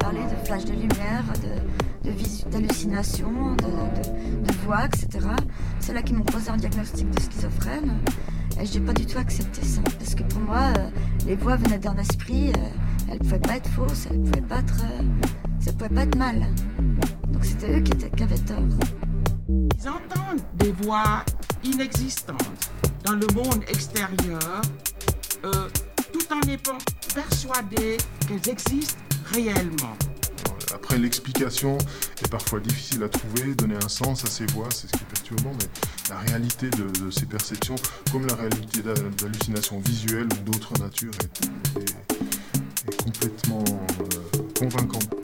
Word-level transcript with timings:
parlé 0.00 0.20
de 0.20 0.46
flashs 0.46 0.64
de 0.64 0.72
lumière, 0.72 1.24
de, 1.42 2.50
d'hallucinations, 2.50 3.54
de, 3.56 4.52
voix, 4.64 4.86
etc. 4.86 5.26
C'est 5.78 5.94
là 5.94 6.02
qu'ils 6.02 6.16
m'ont 6.16 6.24
posé 6.24 6.50
un 6.50 6.56
diagnostic 6.56 7.08
de 7.10 7.20
schizophrène. 7.20 7.98
Et 8.60 8.66
je 8.66 8.78
n'ai 8.78 8.84
pas 8.84 8.92
du 8.92 9.06
tout 9.06 9.18
accepté 9.18 9.62
ça. 9.62 9.80
Parce 9.98 10.14
que 10.14 10.22
pour 10.24 10.40
moi, 10.40 10.72
euh, 10.78 10.90
les 11.26 11.36
voix 11.36 11.56
venaient 11.56 11.78
d'un 11.78 11.96
esprit, 11.96 12.50
euh, 12.50 13.08
elles 13.08 13.14
ne 13.14 13.18
pouvaient 13.18 13.38
pas 13.38 13.56
être 13.56 13.68
fausses, 13.70 14.06
elles 14.10 14.20
ne 14.20 14.26
pouvaient 14.28 14.46
pas 14.46 14.58
être, 14.58 14.84
euh, 14.84 15.02
ça 15.60 15.72
pouvait 15.72 15.88
pas 15.88 16.02
être 16.02 16.16
mal. 16.16 16.46
Donc 17.28 17.44
c'était 17.44 17.78
eux 17.78 17.82
qui, 17.82 17.92
qui 17.92 18.22
avaient 18.22 18.38
tort. 18.38 18.58
Ils 19.48 19.88
entendent 19.88 20.44
des 20.54 20.72
voix 20.72 21.24
inexistantes 21.64 22.70
dans 23.04 23.14
le 23.14 23.26
monde 23.34 23.62
extérieur 23.68 24.62
euh, 25.44 25.68
tout 26.12 26.34
en 26.34 26.40
étant 26.48 26.78
persuadés 27.14 27.96
qu'elles 28.26 28.52
existent 28.52 28.98
réellement. 29.32 29.96
Après, 30.72 30.98
l'explication 30.98 31.78
est 32.22 32.28
parfois 32.28 32.60
difficile 32.60 33.02
à 33.02 33.08
trouver, 33.08 33.54
donner 33.54 33.76
un 33.76 33.88
sens 33.88 34.24
à 34.24 34.28
ces 34.28 34.46
voix, 34.46 34.68
c'est 34.70 34.86
ce 34.86 34.92
qui 34.92 35.02
est 35.02 35.12
perturbant, 35.12 35.52
mais 35.52 35.66
la 36.08 36.18
réalité 36.18 36.70
de, 36.70 37.10
ces 37.10 37.26
perceptions, 37.26 37.74
comme 38.12 38.26
la 38.26 38.34
réalité 38.34 38.82
d'hallucinations 38.82 39.80
visuelles 39.80 40.28
ou 40.32 40.50
d'autres 40.50 40.78
natures, 40.80 41.12
est, 41.80 41.94
complètement 43.02 43.64
euh, 43.66 44.42
convaincante. 44.58 45.19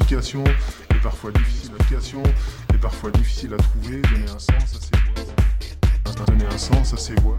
explication 0.00 0.44
est 0.44 1.02
parfois 1.02 1.30
difficile 1.32 1.70
d'application, 1.70 2.22
est 2.72 2.78
parfois 2.78 3.10
difficile 3.10 3.54
à 3.54 3.56
trouver. 3.56 4.00
Donner 4.02 4.24
un 4.24 4.38
sens 4.38 4.76
à 4.76 4.80
ces 4.80 6.14
voix. 6.14 6.26
Donner 6.26 6.46
un 6.46 6.58
sens 6.58 6.94
à 6.94 6.96
ces 6.96 7.14
voix. 7.16 7.38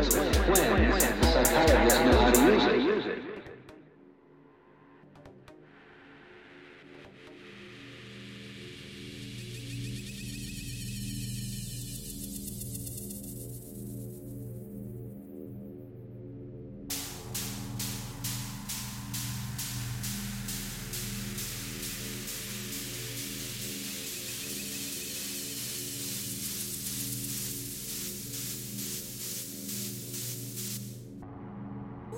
When 0.00 1.00
psychologists 1.20 2.00
know 2.00 2.20
how 2.20 2.30
to 2.30 2.39